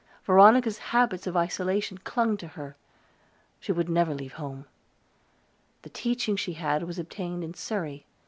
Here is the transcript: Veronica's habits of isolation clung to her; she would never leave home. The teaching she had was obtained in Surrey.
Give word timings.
Veronica's 0.23 0.79
habits 0.97 1.27
of 1.27 1.37
isolation 1.37 1.99
clung 1.99 2.35
to 2.35 2.47
her; 2.47 2.75
she 3.59 3.71
would 3.71 3.87
never 3.87 4.15
leave 4.15 4.33
home. 4.33 4.65
The 5.83 5.91
teaching 5.91 6.35
she 6.35 6.53
had 6.53 6.81
was 6.81 6.97
obtained 6.97 7.43
in 7.43 7.53
Surrey. 7.53 8.07